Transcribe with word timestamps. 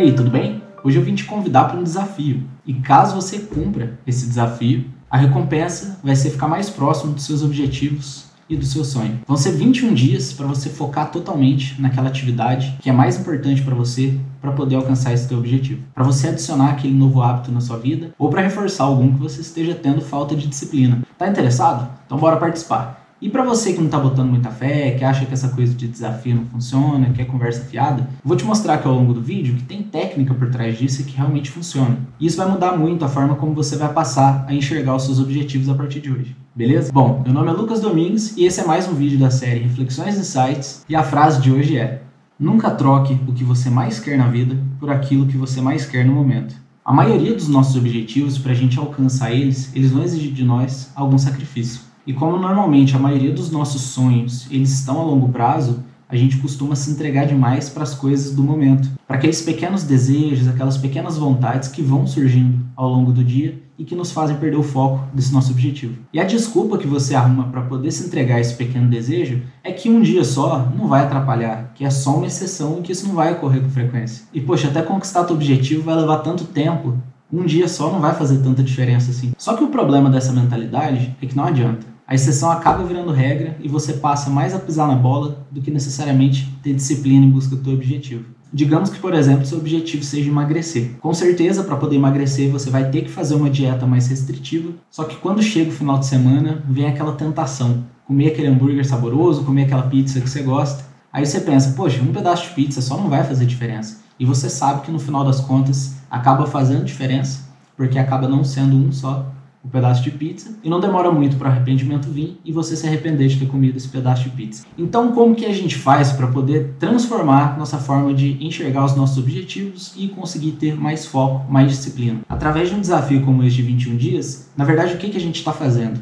aí, 0.00 0.12
tudo 0.12 0.30
bem? 0.30 0.62
Hoje 0.82 0.98
eu 0.98 1.04
vim 1.04 1.14
te 1.14 1.24
convidar 1.24 1.64
para 1.64 1.78
um 1.78 1.82
desafio. 1.82 2.42
E 2.66 2.72
caso 2.74 3.14
você 3.14 3.38
cumpra 3.40 3.98
esse 4.06 4.26
desafio, 4.26 4.86
a 5.10 5.18
recompensa 5.18 5.98
vai 6.02 6.16
ser 6.16 6.30
ficar 6.30 6.48
mais 6.48 6.70
próximo 6.70 7.12
dos 7.12 7.24
seus 7.24 7.42
objetivos 7.42 8.24
e 8.48 8.56
do 8.56 8.64
seu 8.64 8.82
sonho. 8.82 9.20
Vão 9.26 9.36
ser 9.36 9.52
21 9.52 9.92
dias 9.92 10.32
para 10.32 10.46
você 10.46 10.70
focar 10.70 11.10
totalmente 11.10 11.80
naquela 11.80 12.08
atividade 12.08 12.76
que 12.80 12.88
é 12.88 12.92
mais 12.92 13.18
importante 13.18 13.62
para 13.62 13.74
você 13.74 14.18
para 14.40 14.52
poder 14.52 14.76
alcançar 14.76 15.12
esse 15.12 15.28
seu 15.28 15.38
objetivo. 15.38 15.82
Para 15.94 16.02
você 16.02 16.28
adicionar 16.28 16.70
aquele 16.70 16.94
novo 16.94 17.20
hábito 17.20 17.52
na 17.52 17.60
sua 17.60 17.76
vida 17.76 18.10
ou 18.18 18.30
para 18.30 18.40
reforçar 18.40 18.84
algum 18.84 19.12
que 19.12 19.20
você 19.20 19.42
esteja 19.42 19.74
tendo 19.74 20.00
falta 20.00 20.34
de 20.34 20.46
disciplina. 20.46 21.02
Tá 21.18 21.28
interessado? 21.28 21.88
Então 22.06 22.18
bora 22.18 22.38
participar. 22.38 23.09
E 23.22 23.28
para 23.28 23.44
você 23.44 23.74
que 23.74 23.78
não 23.78 23.84
está 23.84 23.98
botando 23.98 24.30
muita 24.30 24.48
fé, 24.48 24.92
que 24.92 25.04
acha 25.04 25.26
que 25.26 25.34
essa 25.34 25.50
coisa 25.50 25.74
de 25.74 25.86
desafio 25.86 26.34
não 26.36 26.46
funciona, 26.46 27.10
que 27.10 27.20
é 27.20 27.24
conversa 27.26 27.64
fiada, 27.64 28.08
vou 28.24 28.34
te 28.34 28.44
mostrar 28.44 28.74
aqui 28.74 28.88
ao 28.88 28.94
longo 28.94 29.12
do 29.12 29.20
vídeo 29.20 29.56
que 29.56 29.62
tem 29.64 29.82
técnica 29.82 30.32
por 30.32 30.48
trás 30.50 30.78
disso 30.78 31.02
e 31.02 31.04
que 31.04 31.14
realmente 31.14 31.50
funciona. 31.50 31.98
E 32.18 32.26
isso 32.26 32.38
vai 32.38 32.48
mudar 32.48 32.78
muito 32.78 33.04
a 33.04 33.08
forma 33.08 33.34
como 33.34 33.52
você 33.52 33.76
vai 33.76 33.92
passar 33.92 34.46
a 34.48 34.54
enxergar 34.54 34.96
os 34.96 35.04
seus 35.04 35.20
objetivos 35.20 35.68
a 35.68 35.74
partir 35.74 36.00
de 36.00 36.10
hoje. 36.10 36.34
Beleza? 36.54 36.90
Bom, 36.90 37.20
meu 37.22 37.34
nome 37.34 37.50
é 37.50 37.52
Lucas 37.52 37.80
Domingues 37.80 38.34
e 38.38 38.46
esse 38.46 38.60
é 38.60 38.64
mais 38.64 38.88
um 38.88 38.94
vídeo 38.94 39.18
da 39.18 39.30
série 39.30 39.60
Reflexões 39.60 40.16
e 40.16 40.20
Insights 40.20 40.86
e 40.88 40.96
a 40.96 41.02
frase 41.02 41.42
de 41.42 41.52
hoje 41.52 41.76
é: 41.76 42.00
Nunca 42.38 42.70
troque 42.70 43.20
o 43.28 43.34
que 43.34 43.44
você 43.44 43.68
mais 43.68 44.00
quer 44.00 44.16
na 44.16 44.28
vida 44.28 44.56
por 44.78 44.90
aquilo 44.90 45.26
que 45.26 45.36
você 45.36 45.60
mais 45.60 45.84
quer 45.84 46.06
no 46.06 46.14
momento. 46.14 46.54
A 46.82 46.90
maioria 46.90 47.34
dos 47.34 47.48
nossos 47.48 47.76
objetivos, 47.76 48.38
para 48.38 48.52
a 48.52 48.54
gente 48.54 48.78
alcançar 48.78 49.30
eles, 49.30 49.70
eles 49.76 49.90
vão 49.90 50.02
exigir 50.02 50.32
de 50.32 50.42
nós 50.42 50.90
algum 50.96 51.18
sacrifício. 51.18 51.89
E 52.10 52.12
como 52.12 52.36
normalmente 52.36 52.96
a 52.96 52.98
maioria 52.98 53.32
dos 53.32 53.52
nossos 53.52 53.82
sonhos 53.82 54.48
eles 54.50 54.72
estão 54.72 55.00
a 55.00 55.04
longo 55.04 55.28
prazo, 55.28 55.84
a 56.08 56.16
gente 56.16 56.38
costuma 56.38 56.74
se 56.74 56.90
entregar 56.90 57.24
demais 57.24 57.68
para 57.68 57.84
as 57.84 57.94
coisas 57.94 58.34
do 58.34 58.42
momento, 58.42 58.90
para 59.06 59.16
aqueles 59.16 59.40
pequenos 59.40 59.84
desejos, 59.84 60.48
aquelas 60.48 60.76
pequenas 60.76 61.16
vontades 61.16 61.68
que 61.68 61.80
vão 61.80 62.08
surgindo 62.08 62.66
ao 62.74 62.88
longo 62.90 63.12
do 63.12 63.22
dia 63.22 63.62
e 63.78 63.84
que 63.84 63.94
nos 63.94 64.10
fazem 64.10 64.36
perder 64.38 64.56
o 64.56 64.62
foco 64.64 65.06
desse 65.14 65.32
nosso 65.32 65.52
objetivo. 65.52 66.00
E 66.12 66.18
a 66.18 66.24
desculpa 66.24 66.78
que 66.78 66.86
você 66.88 67.14
arruma 67.14 67.44
para 67.44 67.62
poder 67.62 67.92
se 67.92 68.04
entregar 68.04 68.38
a 68.38 68.40
esse 68.40 68.56
pequeno 68.56 68.90
desejo 68.90 69.42
é 69.62 69.70
que 69.70 69.88
um 69.88 70.02
dia 70.02 70.24
só 70.24 70.68
não 70.76 70.88
vai 70.88 71.04
atrapalhar, 71.04 71.70
que 71.76 71.84
é 71.84 71.90
só 71.90 72.16
uma 72.16 72.26
exceção 72.26 72.80
e 72.80 72.82
que 72.82 72.90
isso 72.90 73.06
não 73.06 73.14
vai 73.14 73.34
ocorrer 73.34 73.62
com 73.62 73.70
frequência. 73.70 74.24
E 74.34 74.40
poxa, 74.40 74.66
até 74.66 74.82
conquistar 74.82 75.22
teu 75.22 75.36
objetivo 75.36 75.84
vai 75.84 75.94
levar 75.94 76.18
tanto 76.18 76.42
tempo, 76.42 76.98
um 77.32 77.44
dia 77.44 77.68
só 77.68 77.92
não 77.92 78.00
vai 78.00 78.14
fazer 78.16 78.38
tanta 78.38 78.64
diferença 78.64 79.12
assim. 79.12 79.30
Só 79.38 79.54
que 79.54 79.62
o 79.62 79.68
problema 79.68 80.10
dessa 80.10 80.32
mentalidade 80.32 81.16
é 81.22 81.26
que 81.26 81.36
não 81.36 81.44
adianta 81.44 81.90
a 82.10 82.14
exceção 82.16 82.50
acaba 82.50 82.82
virando 82.82 83.12
regra 83.12 83.56
e 83.62 83.68
você 83.68 83.92
passa 83.92 84.28
mais 84.28 84.52
a 84.52 84.58
pisar 84.58 84.88
na 84.88 84.96
bola 84.96 85.46
do 85.48 85.62
que 85.62 85.70
necessariamente 85.70 86.52
ter 86.60 86.74
disciplina 86.74 87.24
em 87.24 87.30
busca 87.30 87.54
do 87.54 87.62
seu 87.62 87.72
objetivo. 87.72 88.24
Digamos 88.52 88.90
que, 88.90 88.98
por 88.98 89.14
exemplo, 89.14 89.46
seu 89.46 89.58
objetivo 89.58 90.02
seja 90.02 90.28
emagrecer. 90.28 90.96
Com 91.00 91.14
certeza, 91.14 91.62
para 91.62 91.76
poder 91.76 91.94
emagrecer, 91.94 92.50
você 92.50 92.68
vai 92.68 92.90
ter 92.90 93.02
que 93.02 93.10
fazer 93.10 93.36
uma 93.36 93.48
dieta 93.48 93.86
mais 93.86 94.08
restritiva. 94.08 94.72
Só 94.90 95.04
que 95.04 95.18
quando 95.18 95.40
chega 95.40 95.70
o 95.70 95.72
final 95.72 96.00
de 96.00 96.06
semana, 96.06 96.64
vem 96.68 96.88
aquela 96.88 97.12
tentação: 97.12 97.84
comer 98.04 98.32
aquele 98.32 98.48
hambúrguer 98.48 98.84
saboroso, 98.84 99.44
comer 99.44 99.66
aquela 99.66 99.84
pizza 99.84 100.20
que 100.20 100.28
você 100.28 100.42
gosta. 100.42 100.84
Aí 101.12 101.24
você 101.24 101.38
pensa, 101.40 101.74
poxa, 101.76 102.02
um 102.02 102.12
pedaço 102.12 102.48
de 102.48 102.54
pizza 102.54 102.80
só 102.80 102.96
não 102.96 103.08
vai 103.08 103.22
fazer 103.22 103.46
diferença. 103.46 104.00
E 104.18 104.24
você 104.24 104.50
sabe 104.50 104.80
que 104.80 104.90
no 104.90 104.98
final 104.98 105.24
das 105.24 105.40
contas 105.40 105.94
acaba 106.10 106.44
fazendo 106.44 106.84
diferença, 106.84 107.48
porque 107.76 108.00
acaba 108.00 108.26
não 108.26 108.42
sendo 108.42 108.76
um 108.76 108.90
só, 108.90 109.30
um 109.64 109.68
pedaço 109.68 110.02
de 110.02 110.10
pizza 110.10 110.58
e 110.64 110.70
não 110.70 110.80
demora 110.80 111.10
muito 111.12 111.36
para 111.36 111.48
o 111.48 111.50
arrependimento 111.52 112.08
vir 112.08 112.38
e 112.44 112.52
você 112.52 112.74
se 112.74 112.86
arrepender 112.86 113.28
de 113.28 113.38
ter 113.38 113.46
comido 113.46 113.76
esse 113.76 113.88
pedaço 113.88 114.24
de 114.24 114.30
pizza. 114.30 114.64
Então, 114.78 115.12
como 115.12 115.34
que 115.34 115.44
a 115.44 115.52
gente 115.52 115.76
faz 115.76 116.12
para 116.12 116.26
poder 116.28 116.74
transformar 116.78 117.58
nossa 117.58 117.78
forma 117.78 118.14
de 118.14 118.44
enxergar 118.44 118.84
os 118.84 118.96
nossos 118.96 119.18
objetivos 119.18 119.94
e 119.96 120.08
conseguir 120.08 120.52
ter 120.52 120.74
mais 120.74 121.04
foco, 121.04 121.50
mais 121.50 121.70
disciplina? 121.70 122.20
Através 122.28 122.70
de 122.70 122.74
um 122.74 122.80
desafio 122.80 123.22
como 123.22 123.42
este 123.42 123.62
de 123.62 123.68
21 123.68 123.96
dias, 123.96 124.50
na 124.56 124.64
verdade, 124.64 124.94
o 124.94 124.98
que, 124.98 125.10
que 125.10 125.16
a 125.16 125.20
gente 125.20 125.36
está 125.36 125.52
fazendo? 125.52 126.00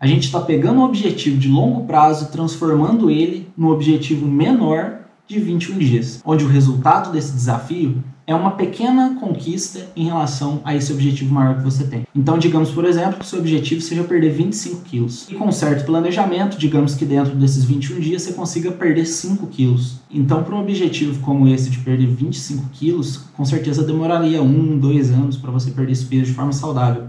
A 0.00 0.06
gente 0.06 0.24
está 0.24 0.40
pegando 0.40 0.80
um 0.80 0.84
objetivo 0.84 1.38
de 1.38 1.48
longo 1.48 1.84
prazo, 1.84 2.30
transformando 2.30 3.10
ele 3.10 3.48
no 3.56 3.70
objetivo 3.70 4.28
menor 4.28 5.07
de 5.28 5.38
21 5.38 5.78
dias, 5.78 6.22
onde 6.24 6.42
o 6.42 6.48
resultado 6.48 7.12
desse 7.12 7.32
desafio 7.32 8.02
é 8.26 8.34
uma 8.34 8.52
pequena 8.52 9.16
conquista 9.20 9.86
em 9.94 10.04
relação 10.04 10.60
a 10.64 10.74
esse 10.74 10.92
objetivo 10.92 11.32
maior 11.32 11.56
que 11.56 11.64
você 11.64 11.84
tem. 11.84 12.06
Então, 12.14 12.38
digamos, 12.38 12.70
por 12.70 12.84
exemplo, 12.84 13.14
que 13.14 13.24
o 13.24 13.28
seu 13.28 13.38
objetivo 13.38 13.80
seja 13.80 14.04
perder 14.04 14.30
25 14.30 14.82
quilos. 14.82 15.26
E 15.30 15.34
com 15.34 15.50
certo 15.52 15.84
planejamento, 15.84 16.58
digamos 16.58 16.94
que 16.94 17.04
dentro 17.04 17.34
desses 17.34 17.64
21 17.64 18.00
dias 18.00 18.22
você 18.22 18.32
consiga 18.32 18.70
perder 18.70 19.06
5 19.06 19.46
quilos. 19.48 20.00
Então, 20.10 20.42
para 20.42 20.54
um 20.54 20.60
objetivo 20.60 21.20
como 21.20 21.46
esse 21.46 21.70
de 21.70 21.78
perder 21.78 22.06
25 22.06 22.68
quilos, 22.72 23.18
com 23.34 23.44
certeza 23.44 23.82
demoraria 23.82 24.42
um, 24.42 24.78
dois 24.78 25.10
anos 25.10 25.36
para 25.36 25.50
você 25.50 25.70
perder 25.70 25.92
esse 25.92 26.04
peso 26.04 26.26
de 26.26 26.32
forma 26.32 26.52
saudável. 26.52 27.04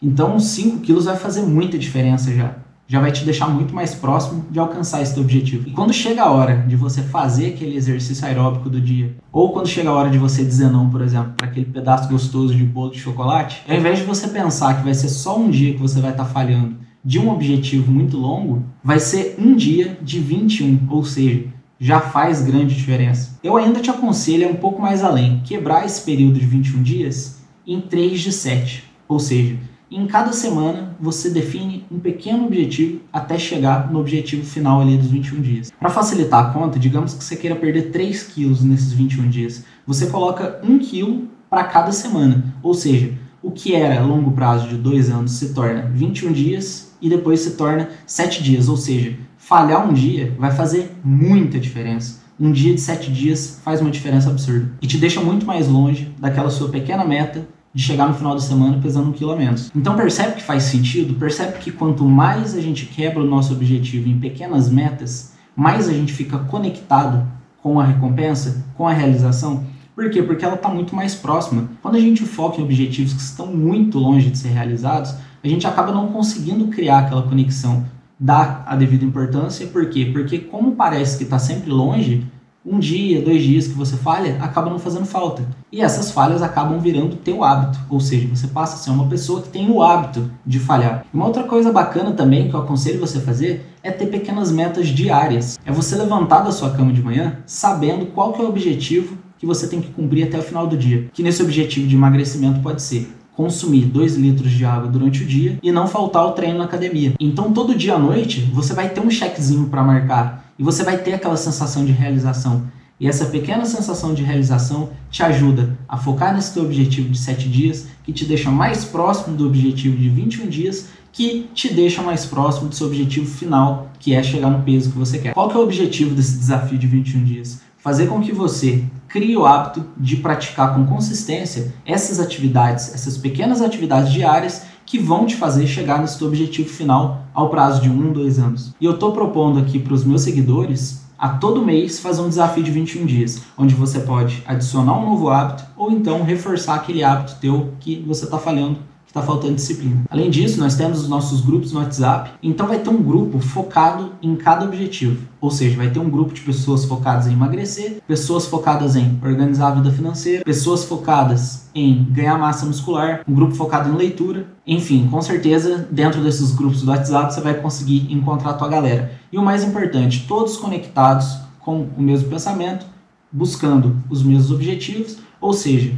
Então, 0.00 0.38
5 0.38 0.80
quilos 0.80 1.06
vai 1.06 1.16
fazer 1.16 1.42
muita 1.42 1.78
diferença 1.78 2.34
já 2.34 2.65
já 2.88 3.00
vai 3.00 3.10
te 3.10 3.24
deixar 3.24 3.48
muito 3.48 3.74
mais 3.74 3.94
próximo 3.94 4.44
de 4.50 4.58
alcançar 4.58 5.02
esse 5.02 5.14
teu 5.14 5.22
objetivo. 5.22 5.68
E 5.68 5.72
quando 5.72 5.92
chega 5.92 6.22
a 6.22 6.30
hora 6.30 6.64
de 6.68 6.76
você 6.76 7.02
fazer 7.02 7.48
aquele 7.48 7.76
exercício 7.76 8.26
aeróbico 8.26 8.70
do 8.70 8.80
dia, 8.80 9.16
ou 9.32 9.52
quando 9.52 9.66
chega 9.66 9.90
a 9.90 9.92
hora 9.92 10.10
de 10.10 10.18
você 10.18 10.44
dizer 10.44 10.70
não, 10.70 10.88
por 10.88 11.00
exemplo, 11.00 11.32
para 11.36 11.46
aquele 11.46 11.66
pedaço 11.66 12.08
gostoso 12.08 12.54
de 12.54 12.64
bolo 12.64 12.92
de 12.92 12.98
chocolate, 12.98 13.62
ao 13.68 13.76
invés 13.76 13.98
de 13.98 14.04
você 14.04 14.28
pensar 14.28 14.78
que 14.78 14.84
vai 14.84 14.94
ser 14.94 15.08
só 15.08 15.38
um 15.38 15.50
dia 15.50 15.74
que 15.74 15.80
você 15.80 16.00
vai 16.00 16.12
estar 16.12 16.24
tá 16.24 16.30
falhando 16.30 16.76
de 17.04 17.18
um 17.18 17.30
objetivo 17.30 17.90
muito 17.92 18.16
longo, 18.16 18.64
vai 18.82 18.98
ser 18.98 19.36
um 19.38 19.54
dia 19.54 19.96
de 20.02 20.18
21, 20.18 20.88
ou 20.90 21.04
seja, 21.04 21.44
já 21.78 22.00
faz 22.00 22.42
grande 22.42 22.74
diferença. 22.74 23.38
Eu 23.44 23.56
ainda 23.56 23.80
te 23.80 23.90
aconselho 23.90 24.48
um 24.50 24.56
pouco 24.56 24.80
mais 24.80 25.04
além, 25.04 25.40
quebrar 25.44 25.84
esse 25.84 26.02
período 26.02 26.38
de 26.38 26.46
21 26.46 26.82
dias 26.82 27.42
em 27.66 27.80
3 27.80 28.20
de 28.20 28.32
7, 28.32 28.84
ou 29.08 29.18
seja, 29.18 29.56
em 29.90 30.06
cada 30.06 30.32
semana 30.32 30.96
você 31.00 31.30
define 31.30 31.84
um 31.90 31.98
pequeno 31.98 32.46
objetivo 32.46 33.00
até 33.12 33.38
chegar 33.38 33.90
no 33.90 34.00
objetivo 34.00 34.44
final 34.44 34.80
ali 34.80 34.96
dos 34.96 35.08
21 35.08 35.40
dias. 35.40 35.72
Para 35.78 35.90
facilitar 35.90 36.46
a 36.46 36.52
conta, 36.52 36.78
digamos 36.78 37.14
que 37.14 37.22
você 37.22 37.36
queira 37.36 37.54
perder 37.54 37.90
3 37.92 38.22
quilos 38.24 38.62
nesses 38.62 38.92
21 38.92 39.28
dias. 39.28 39.64
Você 39.86 40.06
coloca 40.06 40.60
1 40.62 40.78
quilo 40.80 41.28
para 41.48 41.64
cada 41.64 41.92
semana. 41.92 42.54
Ou 42.62 42.74
seja, 42.74 43.12
o 43.42 43.50
que 43.52 43.74
era 43.74 44.02
longo 44.02 44.32
prazo 44.32 44.68
de 44.68 44.76
2 44.76 45.10
anos 45.10 45.32
se 45.32 45.54
torna 45.54 45.82
21 45.82 46.32
dias 46.32 46.96
e 47.00 47.08
depois 47.08 47.40
se 47.40 47.52
torna 47.52 47.90
7 48.06 48.42
dias. 48.42 48.68
Ou 48.68 48.76
seja, 48.76 49.16
falhar 49.38 49.88
um 49.88 49.92
dia 49.92 50.34
vai 50.36 50.50
fazer 50.50 50.90
muita 51.04 51.60
diferença. 51.60 52.24
Um 52.38 52.50
dia 52.50 52.74
de 52.74 52.80
7 52.80 53.10
dias 53.12 53.60
faz 53.64 53.80
uma 53.80 53.90
diferença 53.90 54.28
absurda 54.28 54.72
e 54.82 54.86
te 54.86 54.98
deixa 54.98 55.20
muito 55.20 55.46
mais 55.46 55.68
longe 55.68 56.12
daquela 56.18 56.50
sua 56.50 56.68
pequena 56.68 57.04
meta 57.04 57.48
de 57.76 57.82
chegar 57.82 58.08
no 58.08 58.14
final 58.14 58.32
da 58.32 58.40
semana 58.40 58.80
pesando 58.82 59.10
um 59.10 59.12
quilo 59.12 59.32
a 59.32 59.36
menos. 59.36 59.70
Então 59.76 59.94
percebe 59.94 60.36
que 60.36 60.42
faz 60.42 60.62
sentido, 60.62 61.12
percebe 61.12 61.58
que 61.58 61.70
quanto 61.70 62.06
mais 62.06 62.54
a 62.54 62.60
gente 62.62 62.86
quebra 62.86 63.22
o 63.22 63.26
nosso 63.26 63.52
objetivo 63.52 64.08
em 64.08 64.18
pequenas 64.18 64.70
metas, 64.70 65.34
mais 65.54 65.86
a 65.86 65.92
gente 65.92 66.10
fica 66.10 66.38
conectado 66.38 67.26
com 67.62 67.78
a 67.78 67.84
recompensa, 67.84 68.64
com 68.78 68.88
a 68.88 68.94
realização. 68.94 69.64
Por 69.94 70.08
quê? 70.08 70.22
Porque 70.22 70.42
ela 70.42 70.54
está 70.54 70.70
muito 70.70 70.96
mais 70.96 71.14
próxima. 71.14 71.68
Quando 71.82 71.96
a 71.96 72.00
gente 72.00 72.24
foca 72.24 72.58
em 72.58 72.64
objetivos 72.64 73.12
que 73.12 73.20
estão 73.20 73.48
muito 73.48 73.98
longe 73.98 74.30
de 74.30 74.38
ser 74.38 74.48
realizados, 74.48 75.14
a 75.44 75.46
gente 75.46 75.66
acaba 75.66 75.92
não 75.92 76.08
conseguindo 76.08 76.68
criar 76.68 77.00
aquela 77.00 77.24
conexão, 77.24 77.84
dar 78.18 78.64
a 78.66 78.74
devida 78.74 79.04
importância. 79.04 79.66
Por 79.66 79.90
quê? 79.90 80.08
Porque 80.10 80.38
como 80.38 80.76
parece 80.76 81.18
que 81.18 81.24
está 81.24 81.38
sempre 81.38 81.70
longe, 81.70 82.26
um 82.66 82.80
dia, 82.80 83.22
dois 83.22 83.42
dias 83.42 83.68
que 83.68 83.74
você 83.74 83.96
falha, 83.96 84.36
acaba 84.40 84.68
não 84.68 84.78
fazendo 84.78 85.06
falta. 85.06 85.46
E 85.70 85.80
essas 85.80 86.10
falhas 86.10 86.42
acabam 86.42 86.80
virando 86.80 87.16
teu 87.16 87.44
hábito, 87.44 87.78
ou 87.88 88.00
seja, 88.00 88.26
você 88.26 88.48
passa 88.48 88.74
a 88.74 88.78
ser 88.78 88.90
uma 88.90 89.06
pessoa 89.06 89.40
que 89.40 89.48
tem 89.48 89.70
o 89.70 89.80
hábito 89.80 90.28
de 90.44 90.58
falhar. 90.58 91.04
Uma 91.14 91.26
outra 91.26 91.44
coisa 91.44 91.72
bacana 91.72 92.12
também 92.12 92.48
que 92.48 92.54
eu 92.54 92.60
aconselho 92.60 92.98
você 92.98 93.18
a 93.18 93.22
fazer 93.22 93.64
é 93.82 93.92
ter 93.92 94.06
pequenas 94.06 94.50
metas 94.50 94.88
diárias. 94.88 95.58
É 95.64 95.70
você 95.70 95.94
levantar 95.94 96.40
da 96.40 96.50
sua 96.50 96.70
cama 96.70 96.92
de 96.92 97.02
manhã 97.02 97.38
sabendo 97.46 98.06
qual 98.06 98.32
que 98.32 98.42
é 98.42 98.44
o 98.44 98.48
objetivo 98.48 99.16
que 99.38 99.46
você 99.46 99.68
tem 99.68 99.80
que 99.80 99.90
cumprir 99.90 100.24
até 100.24 100.38
o 100.38 100.42
final 100.42 100.66
do 100.66 100.76
dia. 100.76 101.08
Que 101.12 101.22
nesse 101.22 101.42
objetivo 101.42 101.86
de 101.86 101.94
emagrecimento 101.94 102.60
pode 102.60 102.82
ser 102.82 103.08
consumir 103.36 103.84
2 103.84 104.16
litros 104.16 104.50
de 104.50 104.64
água 104.64 104.88
durante 104.88 105.22
o 105.22 105.26
dia 105.26 105.58
e 105.62 105.70
não 105.70 105.86
faltar 105.86 106.26
o 106.26 106.32
treino 106.32 106.58
na 106.58 106.64
academia. 106.64 107.12
Então 107.20 107.52
todo 107.52 107.74
dia 107.74 107.94
à 107.94 107.98
noite 107.98 108.40
você 108.52 108.72
vai 108.72 108.88
ter 108.88 109.00
um 109.00 109.10
checkzinho 109.10 109.68
para 109.68 109.84
marcar 109.84 110.45
e 110.58 110.62
você 110.62 110.82
vai 110.82 110.98
ter 110.98 111.14
aquela 111.14 111.36
sensação 111.36 111.84
de 111.84 111.92
realização. 111.92 112.64
E 112.98 113.06
essa 113.06 113.26
pequena 113.26 113.66
sensação 113.66 114.14
de 114.14 114.22
realização 114.22 114.88
te 115.10 115.22
ajuda 115.22 115.76
a 115.86 115.98
focar 115.98 116.34
nesse 116.34 116.54
teu 116.54 116.64
objetivo 116.64 117.10
de 117.10 117.18
7 117.18 117.48
dias, 117.48 117.86
que 118.02 118.12
te 118.12 118.24
deixa 118.24 118.50
mais 118.50 118.84
próximo 118.84 119.36
do 119.36 119.46
objetivo 119.46 119.96
de 119.96 120.08
21 120.08 120.48
dias, 120.48 120.86
que 121.12 121.48
te 121.54 121.72
deixa 121.72 122.02
mais 122.02 122.24
próximo 122.24 122.68
do 122.68 122.74
seu 122.74 122.86
objetivo 122.86 123.26
final, 123.26 123.90
que 124.00 124.14
é 124.14 124.22
chegar 124.22 124.50
no 124.50 124.62
peso 124.62 124.90
que 124.90 124.98
você 124.98 125.18
quer. 125.18 125.34
Qual 125.34 125.48
que 125.48 125.56
é 125.56 125.58
o 125.58 125.62
objetivo 125.62 126.14
desse 126.14 126.38
desafio 126.38 126.78
de 126.78 126.86
21 126.86 127.24
dias? 127.24 127.60
Fazer 127.76 128.06
com 128.06 128.20
que 128.20 128.32
você 128.32 128.82
crie 129.08 129.36
o 129.36 129.46
hábito 129.46 129.84
de 129.96 130.16
praticar 130.16 130.74
com 130.74 130.86
consistência 130.86 131.72
essas 131.84 132.18
atividades, 132.18 132.94
essas 132.94 133.16
pequenas 133.16 133.60
atividades 133.60 134.12
diárias 134.12 134.62
que 134.86 134.98
vão 134.98 135.26
te 135.26 135.36
fazer 135.36 135.66
chegar 135.66 136.00
nesse 136.00 136.16
teu 136.16 136.28
objetivo 136.28 136.68
final 136.68 137.26
ao 137.34 137.50
prazo 137.50 137.82
de 137.82 137.90
um, 137.90 138.12
dois 138.12 138.38
anos. 138.38 138.72
E 138.80 138.84
eu 138.84 138.92
estou 138.92 139.12
propondo 139.12 139.58
aqui 139.58 139.78
para 139.78 139.92
os 139.92 140.04
meus 140.04 140.22
seguidores 140.22 141.04
a 141.18 141.30
todo 141.30 141.64
mês 141.64 141.98
fazer 141.98 142.22
um 142.22 142.28
desafio 142.28 142.62
de 142.62 142.70
21 142.70 143.04
dias, 143.04 143.42
onde 143.58 143.74
você 143.74 144.00
pode 144.00 144.42
adicionar 144.46 144.98
um 144.98 145.10
novo 145.10 145.28
hábito 145.28 145.64
ou 145.76 145.90
então 145.90 146.22
reforçar 146.22 146.76
aquele 146.76 147.02
hábito 147.02 147.36
teu 147.40 147.72
que 147.80 148.02
você 148.06 148.24
está 148.24 148.38
falhando 148.38 148.78
está 149.16 149.22
faltando 149.22 149.54
disciplina. 149.54 150.04
Além 150.10 150.28
disso, 150.28 150.60
nós 150.60 150.76
temos 150.76 151.00
os 151.00 151.08
nossos 151.08 151.40
grupos 151.40 151.72
no 151.72 151.80
WhatsApp, 151.80 152.32
então 152.42 152.66
vai 152.66 152.78
ter 152.78 152.90
um 152.90 153.02
grupo 153.02 153.38
focado 153.38 154.12
em 154.22 154.36
cada 154.36 154.66
objetivo. 154.66 155.26
Ou 155.40 155.50
seja, 155.50 155.76
vai 155.76 155.90
ter 155.90 155.98
um 155.98 156.10
grupo 156.10 156.34
de 156.34 156.42
pessoas 156.42 156.84
focadas 156.84 157.26
em 157.26 157.32
emagrecer, 157.32 158.02
pessoas 158.06 158.46
focadas 158.46 158.94
em 158.94 159.18
organizar 159.24 159.68
a 159.68 159.74
vida 159.76 159.90
financeira, 159.90 160.44
pessoas 160.44 160.84
focadas 160.84 161.68
em 161.74 162.04
ganhar 162.10 162.38
massa 162.38 162.66
muscular, 162.66 163.22
um 163.26 163.34
grupo 163.34 163.54
focado 163.54 163.88
em 163.88 163.96
leitura. 163.96 164.46
Enfim, 164.66 165.08
com 165.10 165.22
certeza, 165.22 165.88
dentro 165.90 166.22
desses 166.22 166.52
grupos 166.52 166.82
do 166.82 166.90
WhatsApp 166.90 167.32
você 167.32 167.40
vai 167.40 167.54
conseguir 167.54 168.12
encontrar 168.12 168.50
a 168.50 168.54
tua 168.54 168.68
galera. 168.68 169.12
E 169.32 169.38
o 169.38 169.42
mais 169.42 169.64
importante, 169.64 170.26
todos 170.28 170.56
conectados 170.56 171.38
com 171.60 171.86
o 171.96 172.02
mesmo 172.02 172.28
pensamento, 172.28 172.86
buscando 173.32 173.96
os 174.08 174.22
mesmos 174.22 174.50
objetivos, 174.50 175.18
ou 175.40 175.52
seja, 175.52 175.92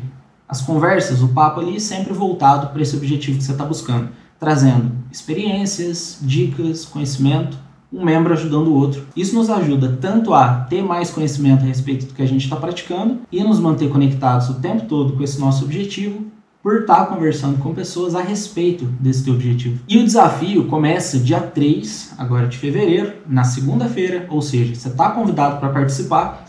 as 0.49 0.63
conversas, 0.63 1.23
o 1.23 1.29
papo 1.29 1.61
ali 1.61 1.79
sempre 1.79 2.13
voltado 2.13 2.69
para 2.69 2.81
esse 2.81 2.97
objetivo 2.97 3.37
que 3.37 3.45
você 3.45 3.53
está 3.53 3.65
buscando, 3.65 4.09
trazendo 4.41 4.93
experiências, 5.13 6.19
dicas, 6.23 6.87
conhecimento, 6.87 7.59
um 7.93 8.05
membro 8.05 8.33
ajudando 8.33 8.69
o 8.69 8.75
outro. 8.75 9.07
Isso 9.15 9.35
nos 9.35 9.51
ajuda 9.51 9.99
tanto 10.01 10.33
a 10.33 10.61
ter 10.69 10.83
mais 10.83 11.11
conhecimento 11.11 11.63
a 11.63 11.67
respeito 11.67 12.07
do 12.07 12.15
que 12.15 12.23
a 12.23 12.27
gente 12.27 12.45
está 12.45 12.57
praticando 12.57 13.21
e 13.31 13.43
nos 13.43 13.59
manter 13.59 13.91
conectados 13.91 14.49
o 14.49 14.55
tempo 14.55 14.87
todo 14.87 15.15
com 15.15 15.23
esse 15.23 15.39
nosso 15.41 15.65
objetivo, 15.65 16.27
por 16.63 16.81
estar 16.81 16.97
tá 16.97 17.07
conversando 17.07 17.59
com 17.59 17.75
pessoas 17.75 18.15
a 18.15 18.21
respeito 18.21 18.85
desse 19.01 19.25
teu 19.25 19.35
objetivo. 19.35 19.81
E 19.89 19.99
o 19.99 20.05
desafio 20.05 20.67
começa 20.67 21.19
dia 21.19 21.41
3, 21.41 22.15
agora 22.19 22.47
de 22.47 22.59
fevereiro, 22.59 23.15
na 23.27 23.45
segunda-feira, 23.45 24.27
ou 24.29 24.43
seja, 24.43 24.75
você 24.75 24.89
está 24.89 25.11
convidado 25.11 25.61
para 25.61 25.71
participar 25.71 26.45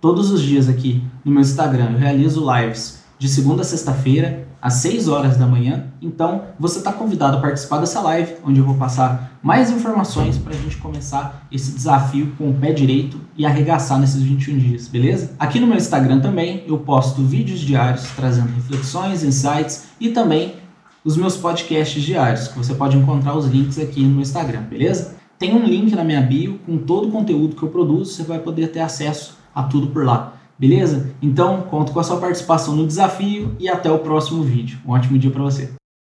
todos 0.00 0.30
os 0.30 0.42
dias 0.42 0.68
aqui 0.68 1.02
no 1.24 1.30
meu 1.32 1.40
Instagram. 1.40 1.92
Eu 1.92 1.98
realizo 1.98 2.44
lives 2.52 3.01
de 3.22 3.28
segunda 3.28 3.62
a 3.62 3.64
sexta-feira, 3.64 4.48
às 4.60 4.74
6 4.74 5.06
horas 5.06 5.36
da 5.36 5.46
manhã. 5.46 5.84
Então, 6.02 6.42
você 6.58 6.78
está 6.78 6.92
convidado 6.92 7.36
a 7.36 7.40
participar 7.40 7.78
dessa 7.78 8.00
live, 8.00 8.34
onde 8.44 8.58
eu 8.58 8.66
vou 8.66 8.74
passar 8.74 9.38
mais 9.40 9.70
informações 9.70 10.36
para 10.36 10.52
a 10.52 10.56
gente 10.56 10.76
começar 10.78 11.46
esse 11.52 11.70
desafio 11.70 12.32
com 12.36 12.50
o 12.50 12.54
pé 12.54 12.72
direito 12.72 13.20
e 13.36 13.46
arregaçar 13.46 14.00
nesses 14.00 14.20
21 14.20 14.58
dias, 14.58 14.88
beleza? 14.88 15.36
Aqui 15.38 15.60
no 15.60 15.68
meu 15.68 15.76
Instagram 15.76 16.18
também 16.18 16.64
eu 16.66 16.78
posto 16.78 17.22
vídeos 17.22 17.60
diários 17.60 18.02
trazendo 18.16 18.52
reflexões, 18.56 19.22
insights 19.22 19.84
e 20.00 20.08
também 20.08 20.56
os 21.04 21.16
meus 21.16 21.36
podcasts 21.36 22.02
diários, 22.02 22.48
que 22.48 22.58
você 22.58 22.74
pode 22.74 22.96
encontrar 22.96 23.36
os 23.36 23.46
links 23.46 23.78
aqui 23.78 24.02
no 24.02 24.20
Instagram, 24.20 24.62
beleza? 24.62 25.14
Tem 25.38 25.54
um 25.54 25.64
link 25.64 25.94
na 25.94 26.02
minha 26.02 26.22
bio 26.22 26.58
com 26.66 26.76
todo 26.76 27.06
o 27.06 27.12
conteúdo 27.12 27.54
que 27.54 27.62
eu 27.62 27.68
produzo, 27.68 28.14
você 28.14 28.24
vai 28.24 28.40
poder 28.40 28.72
ter 28.72 28.80
acesso 28.80 29.38
a 29.54 29.62
tudo 29.62 29.86
por 29.92 30.04
lá. 30.04 30.41
Beleza? 30.62 31.10
Então, 31.20 31.62
conto 31.62 31.90
com 31.90 31.98
a 31.98 32.04
sua 32.04 32.20
participação 32.20 32.76
no 32.76 32.86
desafio 32.86 33.56
e 33.58 33.68
até 33.68 33.90
o 33.90 33.98
próximo 33.98 34.44
vídeo. 34.44 34.78
Um 34.86 34.92
ótimo 34.92 35.18
dia 35.18 35.28
para 35.28 35.42
você. 35.42 35.72